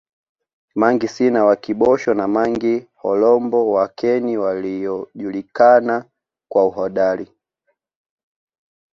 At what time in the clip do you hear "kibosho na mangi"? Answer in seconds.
1.55-2.87